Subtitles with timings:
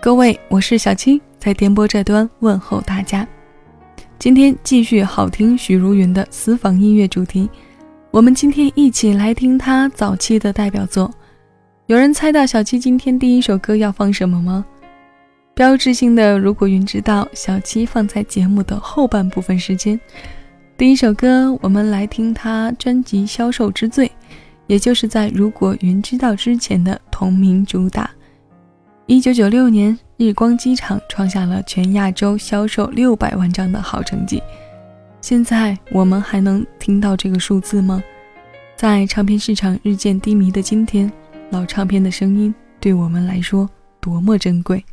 [0.00, 3.26] 各位，我是小七，在电波这端问候大家。
[4.18, 7.48] 今天继续好听许茹芸的私房音乐主题，
[8.10, 11.10] 我们今天一起来听她早期的代表作。
[11.86, 14.64] 有人猜到小七今天第一首歌要放什么吗？
[15.54, 19.98] 标志性的，如果云知道，小七放在节目的后半部分时间。
[20.76, 24.10] 第一首歌，我们来听他专辑销售之最，
[24.66, 28.10] 也就是在如果云知道之前的同名主打。
[29.06, 34.42] 一九九六年，日光机场创下了全亚洲销售六百万张的好成绩。
[35.20, 38.02] 现在我们还能听到这个数字吗？
[38.74, 41.10] 在唱片市场日渐低迷的今天，
[41.50, 43.70] 老唱片的声音对我们来说
[44.00, 44.84] 多么珍贵。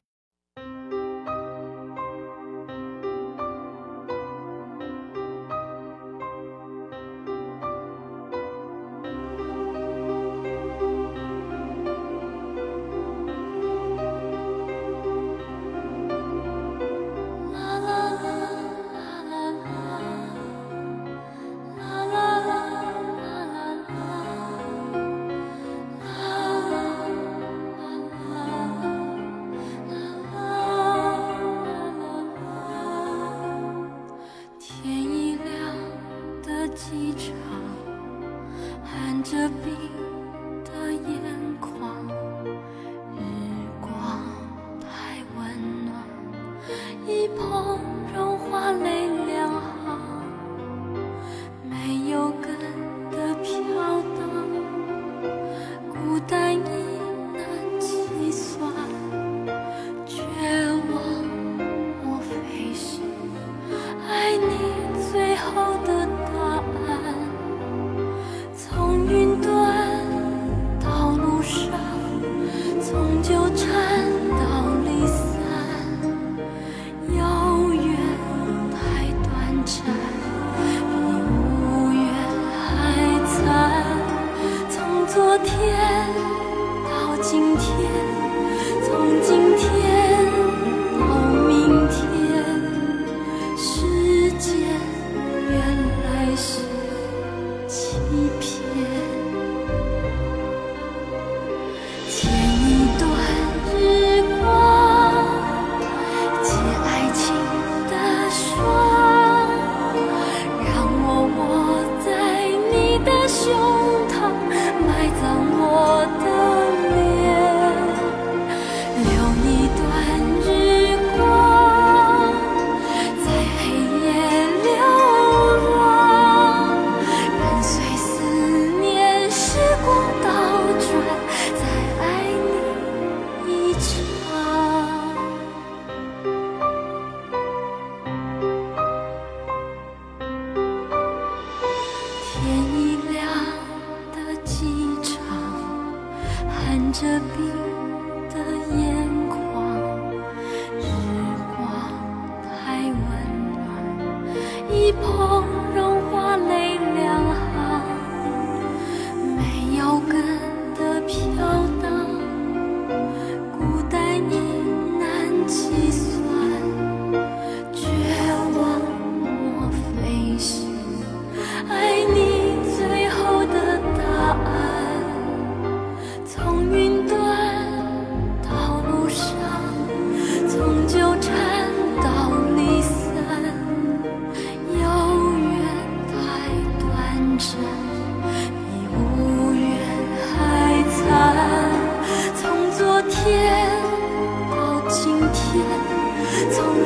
[113.44, 113.81] 就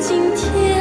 [0.07, 0.74] 今天。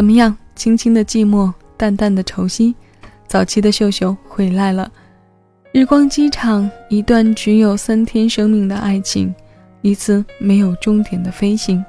[0.00, 0.34] 怎么样？
[0.54, 2.74] 轻轻的寂寞，淡淡的愁心。
[3.26, 4.90] 早期的秀秀回来了。
[5.74, 9.34] 日光机场，一段只有三天生命的爱情，
[9.82, 11.84] 一次没有终点的飞行。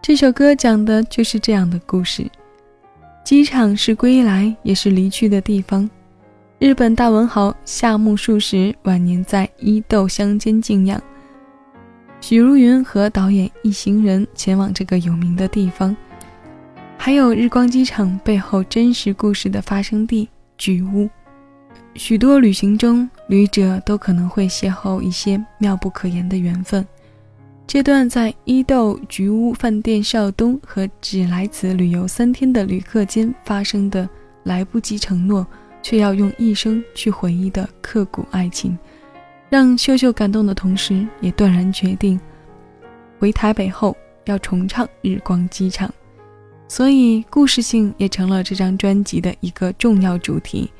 [0.00, 2.26] 这首歌讲的就是这样的故事。
[3.26, 5.86] 机场是归来，也是离去的地方。
[6.58, 10.98] 日本大文豪夏目漱石晚年在伊豆乡间静养。
[12.22, 15.94] 许茹芸和导演一行人前往这个有名的地方。
[17.00, 20.28] 还有日光机场背后真实故事的发生地
[20.58, 21.08] 菊屋，
[21.94, 26.86] 许多旅行中旅者都可能会邂逅一些妙不可言的缘分。
[27.66, 34.06] 这段在伊豆菊屋饭店少东和只来此旅游三天的旅客间发生的
[34.42, 35.46] 来不及承诺，
[35.82, 38.76] 却要用一生去回忆的刻骨爱情，
[39.48, 42.20] 让秀秀感动的同时，也断然决定
[43.18, 43.96] 回台北后
[44.26, 45.90] 要重唱日光机场。
[46.68, 50.70] 所以，故事性也成了这张专辑的一个重要主题。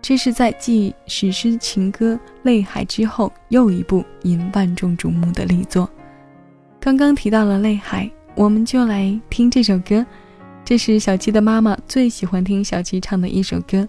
[0.00, 2.14] 这是在继史诗情歌
[2.44, 5.90] 《泪海》之后又一部引万众瞩目的力作。
[6.78, 8.04] 刚刚提到了《泪海》，
[8.34, 10.06] 我们就来听这首歌。
[10.64, 13.86] 这是小七的妈妈最喜欢听小七唱的一首歌。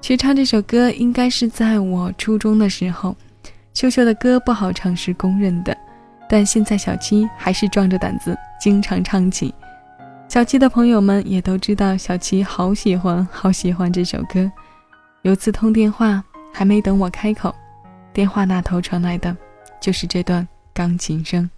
[0.00, 3.16] 学唱这首歌应该是在我初中的时候。
[3.72, 5.74] 秀秀的歌不好唱是公认的，
[6.28, 9.54] 但现在小七还是壮着胆子经常唱起。
[10.32, 14.50] 小七的朋友们也都知道，小七好喜欢，好喜欢这首歌。
[15.20, 16.24] 有次通电话，
[16.54, 17.54] 还没等我开口，
[18.14, 19.36] 电话那头传来的
[19.78, 21.50] 就是这段钢琴声。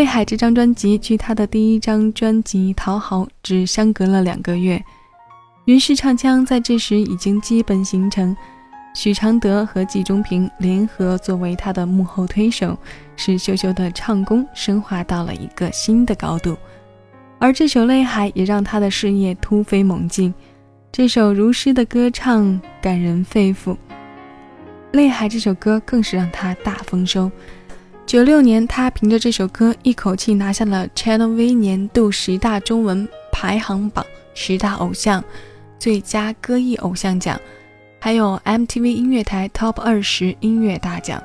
[0.00, 4.82] 泪海这张专辑距他的第一张专辑《讨好》只相隔了两个月，
[5.66, 8.34] 云氏唱腔在这时已经基本形成。
[8.94, 12.78] 许常德和季中平联合作为他的幕后推手，
[13.14, 16.56] 使秀秀的唱功升华到了一个新的高度。
[17.38, 20.32] 而这首《泪海》也让他的事业突飞猛进。
[20.90, 23.72] 这首如诗的歌唱感人肺腑，
[24.92, 27.30] 《泪海》这首歌更是让他大丰收。
[28.06, 34.04] 九六年，他凭着这首歌一口气拿下了 Channel V 年度十大中文排行榜
[34.34, 35.22] 十大偶像
[35.78, 37.40] 最佳歌艺偶像奖。
[38.00, 41.22] 还有 MTV 音乐台 Top 二十音乐大奖，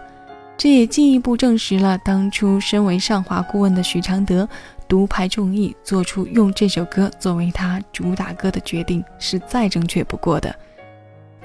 [0.58, 4.48] 这也进一步证实了当初身为上华顾问的许常德
[4.88, 10.56] 独排众议，做出用这首歌作为他主打歌的决定是再正确不过的。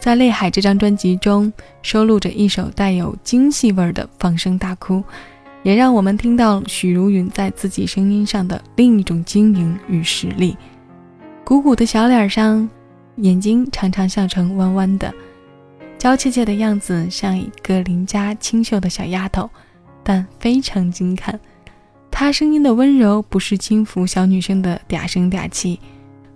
[0.01, 1.53] 在《泪海》这张专辑中，
[1.83, 5.05] 收录着一首带有京戏味儿的放声大哭，
[5.63, 10.57] 也让我们听到许茹芸在自己声音上的另一种晶莹与实力。
[11.45, 12.69] 鼓鼓的小脸上。
[13.17, 15.13] 眼睛常常笑成弯弯的，
[15.99, 19.51] 娇怯怯的样子像一个邻家清秀的小丫头，
[20.03, 21.39] 但非常精看。
[22.11, 25.79] 她声音的温柔不是轻浮小女生的嗲声嗲气，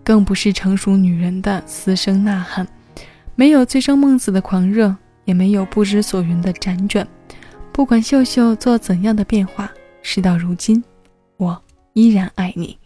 [0.02, 2.66] 更不是成熟女人的嘶声呐喊，
[3.36, 7.06] 没有醉生梦死的狂热，也没有不知所云的辗转。
[7.72, 9.70] 不管秀秀做怎样的变化，
[10.02, 10.82] 事到如今，
[11.36, 11.60] 我
[11.94, 12.78] 依然爱你。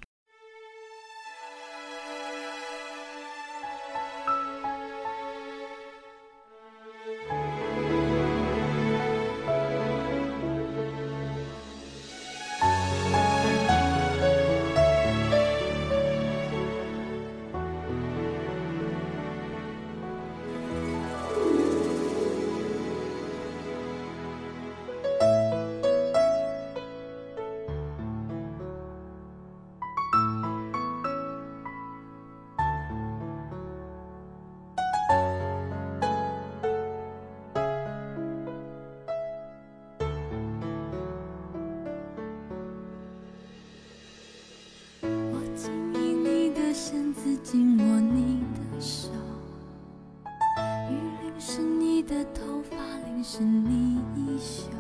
[52.09, 52.75] 的头发
[53.05, 54.71] 淋湿你衣袖，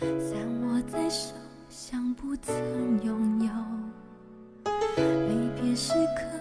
[0.00, 1.34] 散握在手，
[1.68, 2.54] 像不曾
[3.02, 3.50] 拥有
[4.96, 6.37] 离别时刻。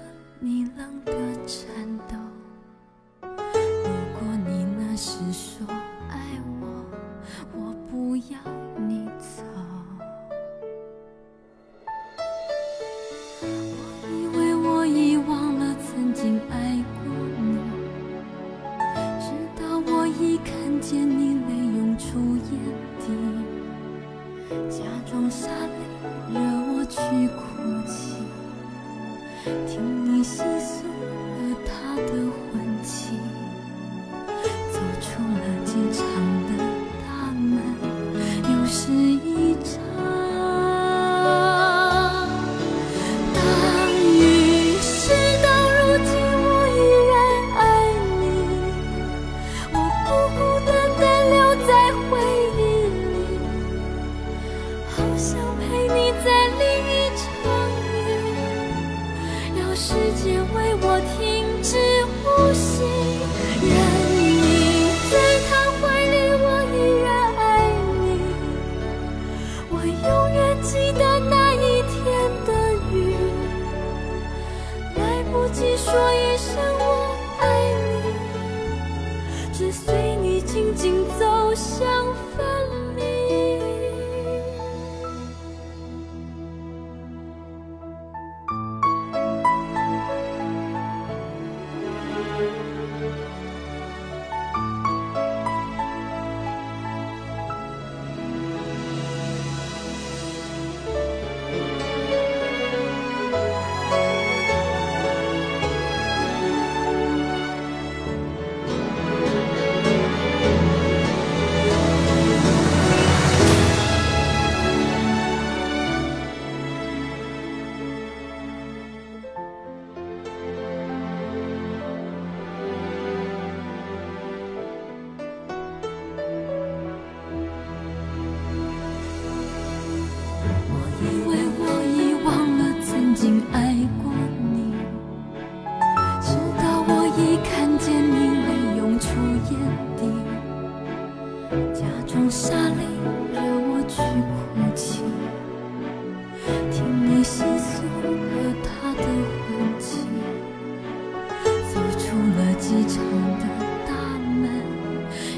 [152.67, 153.01] 机场
[153.39, 153.45] 的
[153.87, 154.51] 大门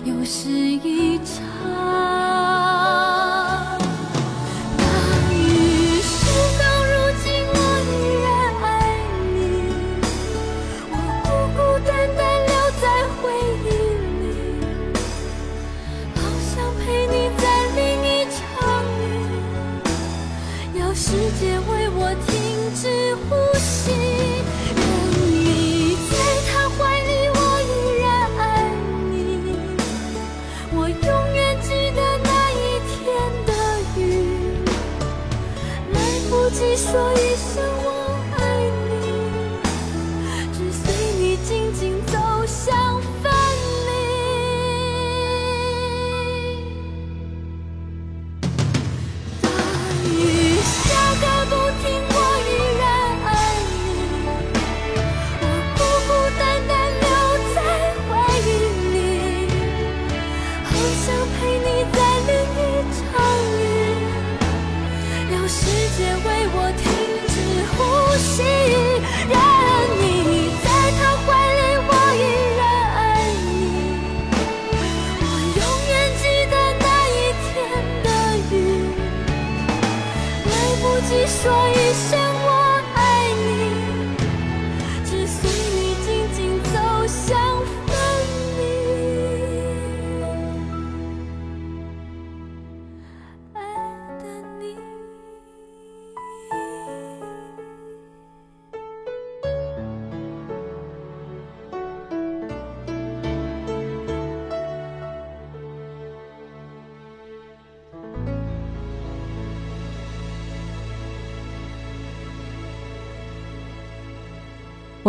[0.03, 0.98] 又是一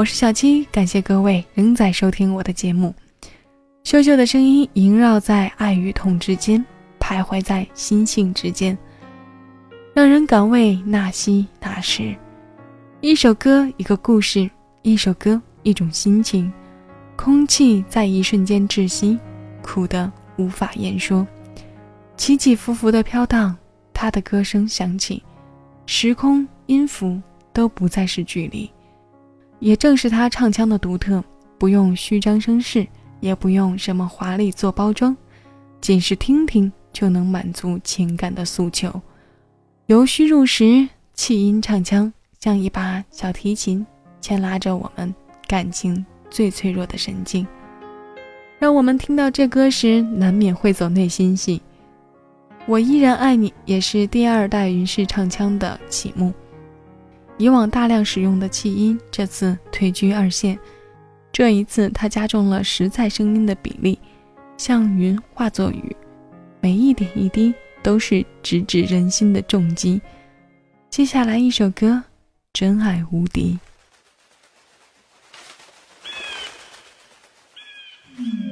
[0.01, 2.95] 我是小七，感谢各位仍在收听我的节目。
[3.85, 6.65] 秀秀的声音萦绕在爱与痛之间，
[6.99, 8.79] 徘徊在心性之间，
[9.93, 12.17] 让人感慰那惜那时。
[13.03, 14.49] 一首歌，一个故事；
[14.81, 16.51] 一首歌，一种心情。
[17.15, 19.19] 空气在一瞬间窒息，
[19.61, 21.27] 苦得无法言说。
[22.17, 23.55] 起起伏伏的飘荡，
[23.93, 25.23] 他的歌声响起，
[25.85, 27.21] 时空、音符
[27.53, 28.71] 都不再是距离。
[29.61, 31.23] 也正是他唱腔的独特，
[31.59, 32.87] 不用虚张声势，
[33.21, 35.17] 也不用什么华丽做包装，
[35.81, 39.01] 仅是听听就能满足情感的诉求。
[39.87, 43.87] 由虚入实，气音唱腔像一把小提琴，
[44.21, 45.15] 牵拉着我们
[45.47, 47.47] 感情最脆弱的神经，
[48.59, 51.61] 让我们听到这歌时难免会走内心戏。
[52.67, 56.33] 我依然爱你，也是第二代云氏唱腔的启幕。
[57.41, 60.59] 以往大量使用的气音，这次退居二线。
[61.33, 63.99] 这一次，他加重了实在声音的比例，
[64.59, 65.97] 像云化作雨，
[66.61, 70.03] 每一点一滴都是直指人心的重击。
[70.91, 71.87] 接下来一首歌，
[72.53, 73.59] 《真爱无敌》。
[78.19, 78.50] 昨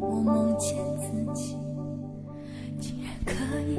[0.00, 1.56] 我梦见自己
[2.80, 3.78] 竟然可以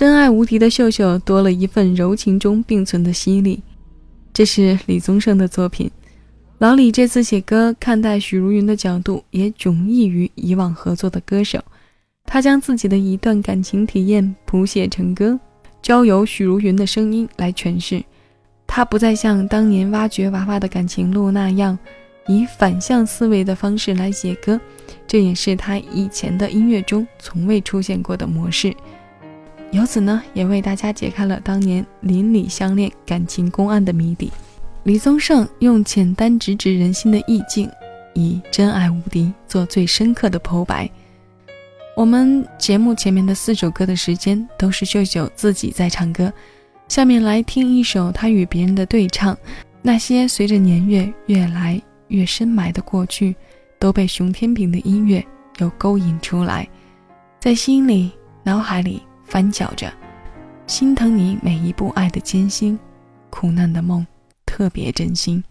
[0.00, 3.62] 真爱无敌的秀秀多了一份柔情中并存的犀利。
[4.32, 5.90] 这是李宗盛的作品。
[6.56, 11.62] 老李这次写歌，看待许茹芸的角度也迥异于以往合作的歌手。
[12.24, 15.38] 他将自己的一段感情体验谱写成歌，
[15.82, 18.02] 交由许茹芸的声音来诠释。
[18.66, 21.78] 他不再像当年挖掘娃娃的感情路那样，
[22.26, 24.58] 以反向思维的方式来写歌，
[25.06, 28.74] 这也是他以前的音乐中从未出现过的模式。
[29.72, 34.32] 由此呢，也为大家解开了当年邻里相恋感情公案的谜底。
[34.82, 37.70] 李宗盛用简单直指人心的意境，
[38.14, 40.90] 以真爱无敌做最深刻的剖白。
[41.96, 46.32] 我们节目前面的四首歌的时间都是秀秀自己在唱歌，
[46.88, 49.36] 下面来听一首他与别人的对唱。
[49.82, 53.36] 那些随着年月越来越深埋的过去，
[53.78, 55.24] 都被熊天平的音乐
[55.58, 56.68] 又勾引出来，
[57.38, 58.10] 在心里、
[58.42, 59.02] 脑海里。
[59.30, 59.90] 翻搅着，
[60.66, 62.76] 心疼你每一步爱的艰辛，
[63.30, 64.04] 苦难的梦，
[64.44, 65.42] 特别真心。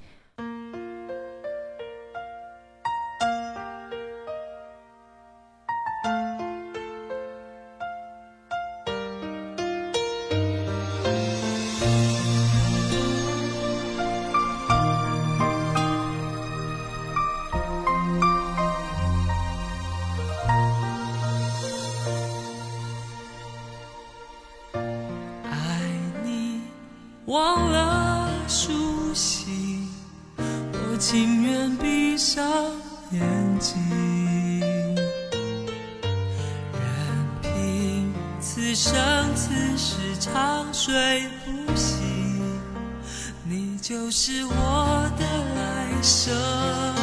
[43.89, 45.25] 就是我的
[45.55, 46.98] 来生。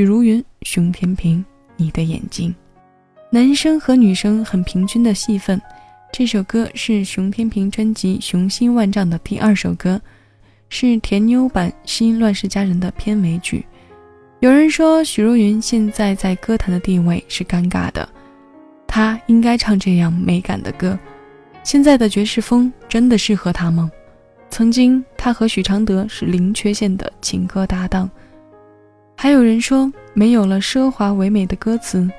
[0.00, 1.44] 许茹芸、熊天平，
[1.76, 2.54] 你的眼睛。
[3.28, 5.60] 男生和女生很平均的戏份。
[6.10, 10.00] 这首歌是熊天平专辑《雄心万丈》的第二首歌，
[10.70, 13.62] 是甜妞版《新乱世佳人》的片尾曲。
[14.38, 18.08] 有人说许茹芸现在在歌坛的地位是尴尬的，
[18.86, 20.98] 她应该唱这样美感的歌。
[21.62, 23.90] 现在的爵士风真的适合她吗？
[24.48, 28.10] 曾经她和许常德是零缺陷的情歌搭档。
[29.22, 32.10] 还有人说，没有了奢华唯美的歌词，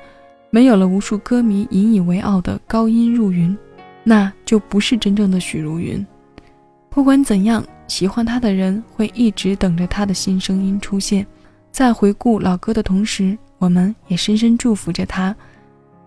[0.50, 3.58] 没有了无数歌迷引以为傲的高音入云，
[4.04, 6.06] 那就不是真正的许茹芸。
[6.88, 11.26] 不管怎样，喜欢她的人会一直等着她的新声音出现。
[11.72, 15.34] 在回顾老歌的同时，我们也深深祝福着她。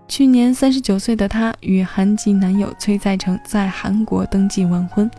[0.07, 5.11] 去年三十九岁的她与韩籍男友崔在成在韩国登记完婚，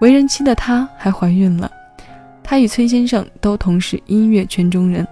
[0.00, 1.70] 为人妻的她还怀孕了。
[2.44, 5.04] 他与崔先生都同是音乐圈中人，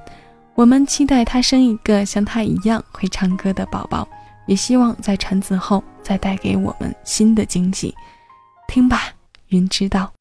[0.55, 4.07] 我们期待他生一个像他一样会唱歌的宝宝，
[4.47, 7.95] 也希望在产子后再带给我们新的惊喜。
[8.69, 9.15] 听吧，
[9.49, 10.13] 云知道。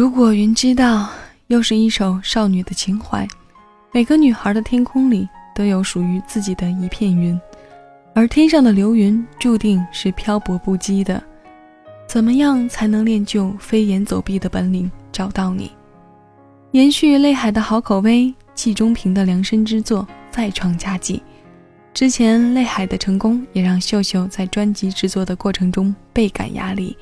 [0.00, 1.10] 如果云知道，
[1.48, 3.28] 又是一首少女的情怀。
[3.92, 7.38] 每个女孩的天空里都有属于自己的一片云，
[8.14, 11.22] 而天上的流云注定是漂泊不羁的。
[12.06, 14.90] 怎么样才能练就飞檐走壁的本领？
[15.12, 15.70] 找到你，
[16.70, 21.22] 延续泪海的好口碑，季中平的量身之作再创佳绩。
[21.92, 26.96] 之前泪海的成功也让秀秀在专辑制作的过程中倍感压力，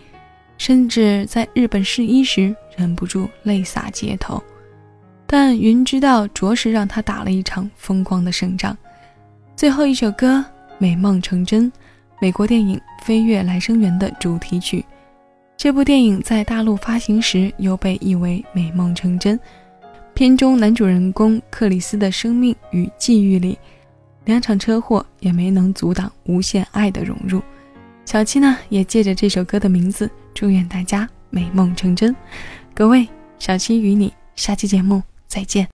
[0.58, 4.42] 甚至在日本试衣时忍不住泪洒街头。
[5.26, 8.76] 但云知道，着实让他打了一场风光的胜仗。
[9.56, 10.44] 最后一首歌
[10.78, 11.70] 《美梦成真》，
[12.20, 14.84] 美国电影《飞越来生缘》的主题曲。
[15.56, 19.38] 这部电影在大陆发行时又被译为《美梦成真》。
[20.14, 23.58] 片中男主人公克里斯的生命与际遇里，
[24.24, 27.42] 两场车祸也没能阻挡无限爱的融入。
[28.04, 32.14] 小七呢，也借着这首歌的名字，祝愿大家美梦成真。
[32.72, 33.08] 各位，
[33.40, 35.02] 小七与你下期节目。
[35.26, 35.68] 再见。